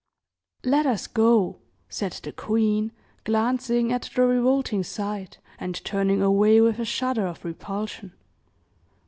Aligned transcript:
"Let 0.63 0.87
us 0.87 1.05
go," 1.05 1.59
said 1.87 2.13
the 2.23 2.31
queen, 2.31 2.91
glancing 3.23 3.93
at 3.93 4.09
the 4.15 4.23
revolting 4.23 4.81
sight, 4.81 5.37
and 5.59 5.75
turning 5.85 6.23
away 6.23 6.59
with 6.59 6.79
a 6.79 6.85
shudder 6.85 7.27
of 7.27 7.45
repulsion. 7.45 8.13